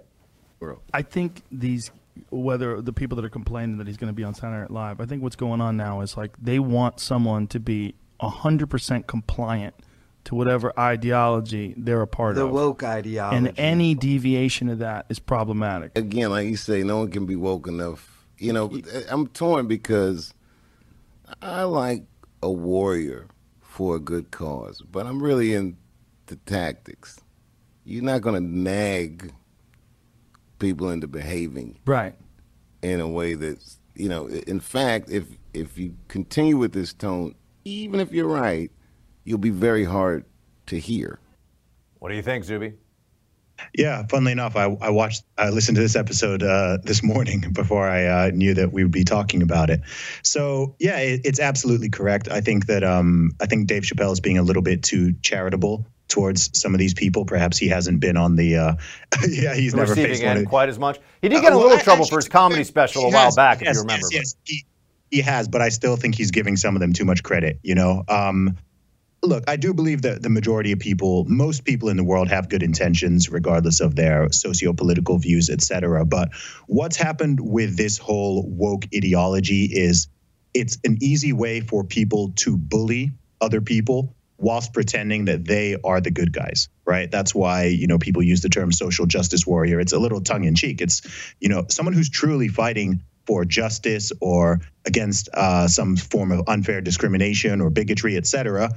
[0.91, 1.91] I think these,
[2.31, 4.99] whether the people that are complaining that he's going to be on Saturday Night Live,
[4.99, 9.75] I think what's going on now is like they want someone to be 100% compliant
[10.23, 12.47] to whatever ideology they're a part the of.
[12.47, 13.37] The woke ideology.
[13.37, 15.95] And any deviation of that is problematic.
[15.95, 18.25] Again, like you say, no one can be woke enough.
[18.39, 20.33] You know, I'm torn because
[21.43, 22.05] I like
[22.41, 23.27] a warrior
[23.61, 25.77] for a good cause, but I'm really in
[26.27, 27.19] the tactics.
[27.83, 29.33] You're not going to nag
[30.57, 32.15] people into behaving right
[32.81, 34.27] in a way that's you know.
[34.27, 38.71] In fact, if if you continue with this tone, even if you're right,
[39.23, 40.25] you'll be very hard
[40.67, 41.19] to hear.
[41.99, 42.73] What do you think, Zuby?
[43.73, 47.87] Yeah, funnily enough, I, I watched, I listened to this episode uh, this morning before
[47.87, 49.81] I uh, knew that we would be talking about it.
[50.23, 52.27] So yeah, it, it's absolutely correct.
[52.29, 55.85] I think that um, I think Dave Chappelle is being a little bit too charitable
[56.15, 57.25] towards some of these people.
[57.25, 58.55] Perhaps he hasn't been on the.
[58.55, 58.75] Uh,
[59.29, 60.97] yeah, he's the never faced one quite as much.
[61.21, 63.61] He did get uh, a little trouble for his comedy special a while has, back,
[63.61, 64.07] if you remember.
[64.11, 64.65] Yes, yes, he,
[65.11, 67.59] he has, but I still think he's giving some of them too much credit.
[67.63, 68.03] You know.
[68.07, 68.57] Um,
[69.23, 72.47] look, I do believe that the majority of people, most people in the world, have
[72.47, 76.05] good intentions, regardless of their socio-political views, etc.
[76.05, 76.29] But
[76.67, 80.07] what's happened with this whole woke ideology is
[80.53, 83.11] it's an easy way for people to bully
[83.41, 87.09] other people whilst pretending that they are the good guys, right?
[87.09, 89.79] That's why, you know, people use the term social justice warrior.
[89.79, 90.81] It's a little tongue in cheek.
[90.81, 91.01] It's,
[91.39, 96.81] you know, someone who's truly fighting for justice or against uh, some form of unfair
[96.81, 98.69] discrimination or bigotry, et cetera.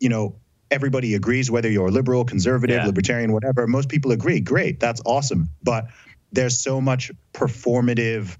[0.00, 0.36] You know,
[0.70, 2.86] everybody agrees whether you're liberal, conservative, yeah.
[2.86, 3.66] libertarian, whatever.
[3.66, 4.40] Most people agree.
[4.40, 4.80] Great.
[4.80, 5.50] That's awesome.
[5.62, 5.88] But
[6.32, 8.36] there's so much performative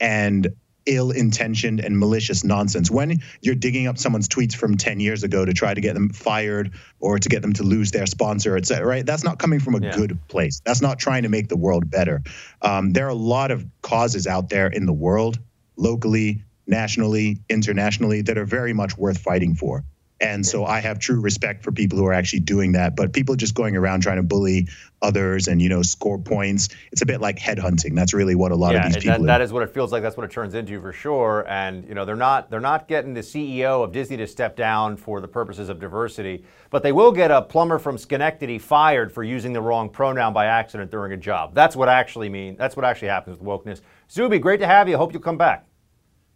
[0.00, 0.48] and
[0.86, 2.90] ill intentioned and malicious nonsense.
[2.90, 6.10] When you're digging up someone's tweets from 10 years ago to try to get them
[6.10, 9.04] fired or to get them to lose their sponsor, et cetera, right?
[9.04, 9.96] That's not coming from a yeah.
[9.96, 10.60] good place.
[10.64, 12.22] That's not trying to make the world better.
[12.62, 15.38] Um, there are a lot of causes out there in the world,
[15.76, 19.84] locally, nationally, internationally, that are very much worth fighting for.
[20.20, 22.96] And so I have true respect for people who are actually doing that.
[22.96, 24.68] But people just going around trying to bully
[25.02, 27.94] others and you know score points, it's a bit like headhunting.
[27.94, 29.20] That's really what a lot yeah, of these people.
[29.20, 30.02] That, that is what it feels like.
[30.02, 31.44] That's what it turns into for sure.
[31.48, 34.96] And you know they're not they're not getting the CEO of Disney to step down
[34.96, 39.22] for the purposes of diversity, but they will get a plumber from Schenectady fired for
[39.22, 41.54] using the wrong pronoun by accident during a job.
[41.54, 42.56] That's what actually mean.
[42.56, 43.82] That's what actually happens with wokeness.
[44.10, 44.96] Zuby, great to have you.
[44.96, 45.66] Hope you'll come back.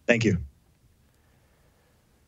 [0.06, 0.38] Thank you.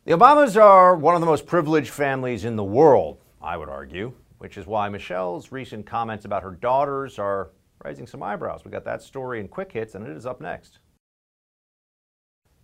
[0.05, 4.11] The Obamas are one of the most privileged families in the world, I would argue,
[4.37, 7.51] which is why Michelle's recent comments about her daughters are
[7.85, 8.65] raising some eyebrows.
[8.65, 10.79] We got that story in quick hits, and it is up next.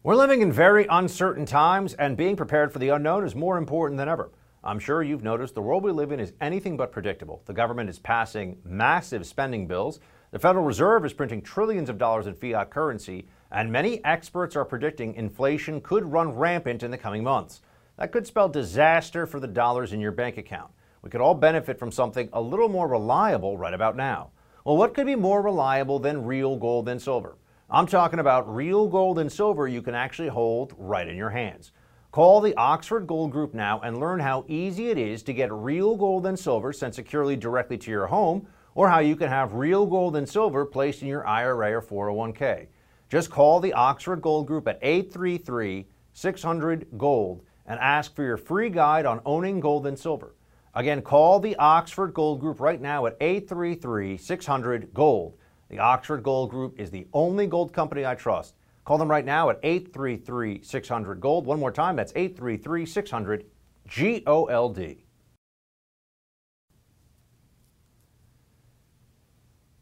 [0.03, 3.99] We're living in very uncertain times, and being prepared for the unknown is more important
[3.99, 4.31] than ever.
[4.61, 7.41] I'm sure you've noticed the world we live in is anything but predictable.
[7.45, 12.27] The government is passing massive spending bills, the Federal Reserve is printing trillions of dollars
[12.27, 17.23] in fiat currency, and many experts are predicting inflation could run rampant in the coming
[17.23, 17.61] months.
[17.97, 20.71] That could spell disaster for the dollars in your bank account.
[21.01, 24.31] We could all benefit from something a little more reliable right about now.
[24.65, 27.37] Well, what could be more reliable than real gold and silver?
[27.69, 31.71] I'm talking about real gold and silver you can actually hold right in your hands.
[32.11, 35.95] Call the Oxford Gold Group now and learn how easy it is to get real
[35.95, 39.85] gold and silver sent securely directly to your home, or how you can have real
[39.85, 42.67] gold and silver placed in your IRA or 401k.
[43.10, 48.70] Just call the Oxford Gold Group at 833 600 Gold and ask for your free
[48.70, 50.36] guide on owning gold and silver.
[50.76, 55.38] Again, call the Oxford Gold Group right now at 833 600 Gold.
[55.70, 58.53] The Oxford Gold Group is the only gold company I trust.
[58.86, 61.47] Call them right now at 833 600 Gold.
[61.47, 63.45] One more time, that's 833 600
[63.88, 65.03] G O L D.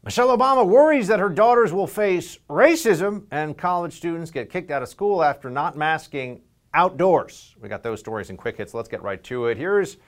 [0.08, 4.82] Michelle Obama worries that her daughters will face racism and college students get kicked out
[4.82, 6.40] of school after not masking
[6.72, 7.54] outdoors.
[7.60, 8.72] We got those stories in quick hits.
[8.72, 9.58] Let's get right to it.
[9.58, 9.98] Here's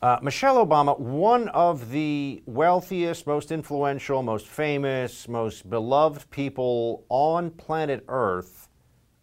[0.00, 7.50] uh, Michelle Obama, one of the wealthiest, most influential, most famous, most beloved people on
[7.50, 8.70] planet Earth,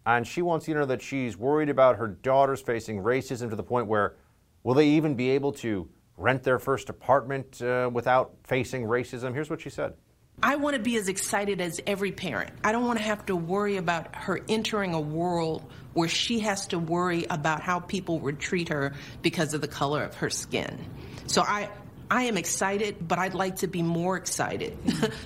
[0.05, 3.55] and she wants you to know that she's worried about her daughters facing racism to
[3.55, 4.17] the point where
[4.61, 5.89] will they even be able to
[6.19, 9.33] rent their first apartment uh, without facing racism?
[9.33, 9.93] Here's what she said.
[10.41, 12.51] I want to be as excited as every parent.
[12.63, 16.67] I don't want to have to worry about her entering a world where she has
[16.67, 20.79] to worry about how people would treat her because of the color of her skin.
[21.27, 21.69] So I
[22.11, 24.77] I am excited, but I'd like to be more excited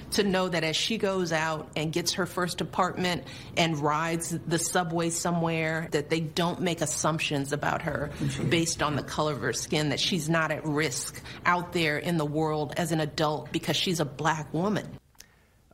[0.12, 3.24] to know that as she goes out and gets her first apartment
[3.56, 8.12] and rides the subway somewhere, that they don't make assumptions about her
[8.50, 12.18] based on the color of her skin, that she's not at risk out there in
[12.18, 14.86] the world as an adult because she's a black woman.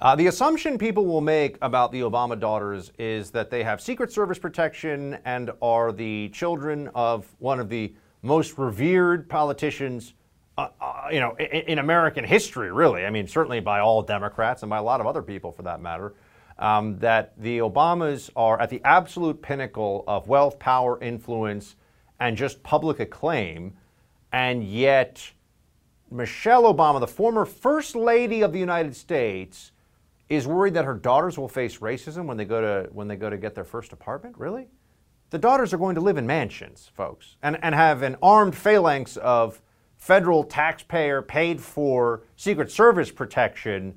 [0.01, 4.14] Uh, the assumption people will make about the Obama daughters is that they have Secret
[4.14, 10.14] Service protection and are the children of one of the most revered politicians,
[10.60, 12.72] uh, uh, you know, in, in, American history.
[12.72, 15.64] Really, I mean, certainly by all Democrats and by a lot of other people, for
[15.64, 16.14] that matter.
[16.57, 21.78] Um, that the Obamas are at the absolute pinnacle of wealth, power, influence,
[22.20, 23.78] and just public acclaim,
[24.34, 25.32] and yet
[26.12, 29.72] Michelle Obama, the former First Lady of the United States
[30.28, 33.30] is worried that her daughters will face racism when they go to when they go
[33.30, 34.38] to get their first apartment.
[34.38, 34.68] Really,
[35.30, 39.16] the daughters are going to live in mansions, folks, and and have an armed phalanx
[39.18, 39.62] of
[39.99, 43.93] federal taxpayer paid for Secret Service protection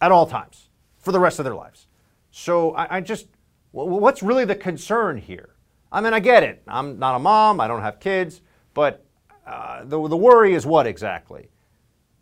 [0.00, 1.86] at all times for the rest of their lives.
[2.32, 3.28] So I, I just,
[3.70, 5.54] what's really the concern here?
[5.92, 6.62] I mean, I get it.
[6.66, 7.60] I'm not a mom.
[7.60, 8.40] I don't have kids,
[8.72, 9.04] but
[9.46, 11.50] uh, the the worry is what exactly?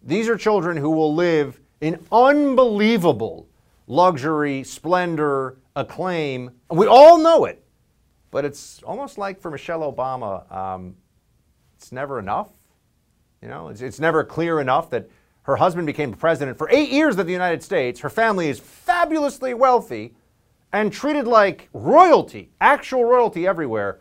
[0.03, 3.47] These are children who will live in unbelievable
[3.87, 6.51] luxury, splendor, acclaim.
[6.71, 7.63] We all know it,
[8.31, 10.97] but it's almost like for Michelle Obama, um,
[11.77, 12.51] it's never enough.
[13.43, 15.09] You know, it's, it's never clear enough that
[15.43, 18.01] her husband became president for eight years of the United States.
[18.01, 20.15] Her family is fabulously wealthy
[20.73, 24.01] and treated like royalty, actual royalty everywhere,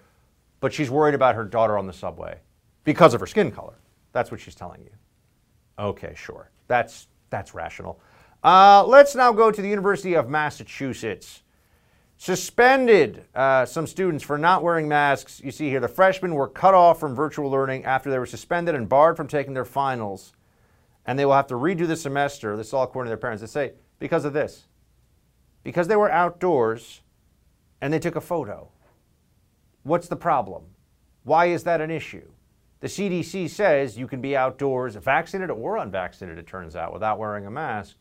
[0.60, 2.40] but she's worried about her daughter on the subway
[2.84, 3.80] because of her skin color.
[4.12, 4.92] That's what she's telling you.
[5.78, 6.52] Okay, sure.
[6.68, 8.02] That's that's rational.
[8.44, 11.44] Uh, let's now go to the University of Massachusetts.
[12.22, 15.40] Suspended uh, some students for not wearing masks.
[15.42, 18.76] You see here, the freshmen were cut off from virtual learning after they were suspended
[18.76, 20.34] and barred from taking their finals.
[21.06, 22.58] And they will have to redo the semester.
[22.58, 23.40] This is all according to their parents.
[23.40, 24.68] They say, because of this.
[25.64, 27.04] Because they were outdoors
[27.80, 28.70] and they took a photo.
[29.84, 30.64] What's the problem?
[31.24, 32.30] Why is that an issue?
[32.82, 37.46] The CDC says you can be outdoors, vaccinated or unvaccinated, it turns out, without wearing
[37.46, 37.96] a mask.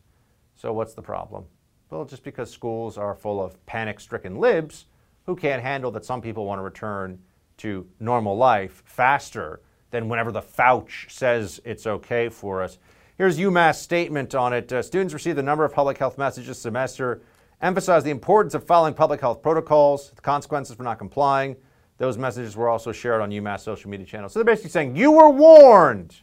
[0.55, 1.45] So what's the problem?
[1.89, 4.85] Well, just because schools are full of panic stricken libs
[5.25, 7.19] who can't handle that some people want to return
[7.57, 12.77] to normal life faster than whenever the Fauci says it's okay for us.
[13.17, 14.71] Here's UMass statement on it.
[14.71, 17.23] Uh, students received a number of public health messages this semester,
[17.59, 21.55] emphasized the importance of following public health protocols, the consequences for not complying.
[21.97, 24.31] Those messages were also shared on UMass social media channels.
[24.31, 26.15] So they're basically saying, you were warned.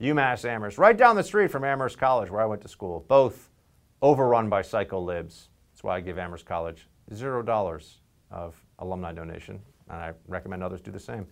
[0.00, 3.04] UMass Amherst, right down the street from Amherst College, where I went to school.
[3.08, 3.50] Both
[4.02, 5.48] overrun by psycho libs.
[5.72, 8.00] That's why I give Amherst College zero dollars
[8.30, 11.26] of alumni donation, and I recommend others do the same.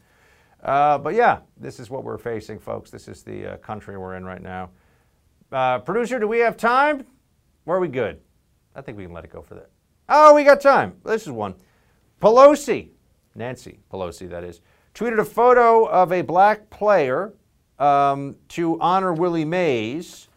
[0.63, 2.91] Uh, but yeah, this is what we're facing, folks.
[2.91, 4.71] This is the uh, country we're in right now.
[5.51, 7.05] Uh, producer, do we have time?
[7.67, 8.21] Or are we good?
[8.75, 9.71] I think we can let it go for that.
[10.09, 10.95] Oh, we got time.
[11.05, 11.55] This is one.
[12.21, 12.91] Pelosi,
[13.35, 14.61] Nancy Pelosi, that is,
[14.95, 17.33] tweeted a photo of a black player
[17.79, 20.29] um, to honor Willie Mays.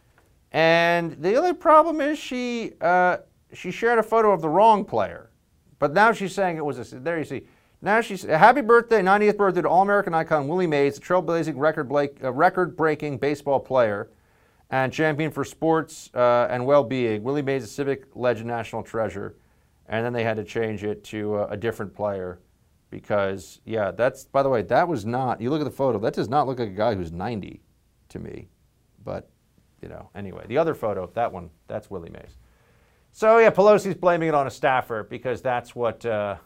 [0.54, 3.18] And the only problem is she uh,
[3.52, 5.30] she shared a photo of the wrong player.
[5.80, 6.98] But now she's saying it was a.
[7.00, 7.42] There you see.
[7.82, 12.32] Now she's happy birthday, 90th birthday to All-American icon Willie Mays, the trailblazing record uh,
[12.32, 14.10] record-breaking baseball player
[14.70, 17.22] and champion for sports uh, and well-being.
[17.22, 19.36] Willie Mays, a civic legend, national treasure,
[19.86, 22.38] and then they had to change it to uh, a different player
[22.90, 25.40] because yeah, that's by the way, that was not.
[25.40, 27.60] You look at the photo, that does not look like a guy who's 90
[28.10, 28.48] to me,
[29.04, 29.28] but
[29.84, 32.38] you know, anyway, the other photo, that one, that's Willie Mays.
[33.12, 36.36] So yeah, Pelosi's blaming it on a staffer because that's what uh,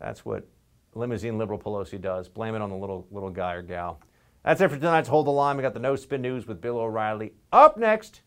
[0.00, 0.44] that's what
[0.92, 2.28] limousine liberal Pelosi does.
[2.28, 4.00] Blame it on the little little guy or gal.
[4.44, 5.56] That's it for tonight's Hold the Line.
[5.56, 7.32] We got the No Spin News with Bill O'Reilly.
[7.52, 8.22] Up next,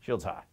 [0.00, 0.44] Shields High.